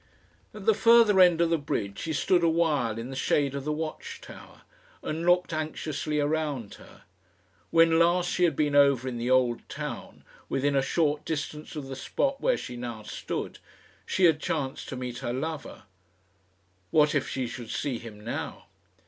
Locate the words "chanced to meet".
14.39-15.19